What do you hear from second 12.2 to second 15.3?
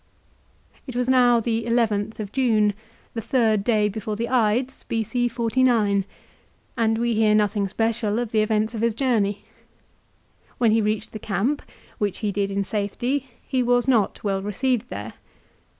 he did in safety, he was not well received there.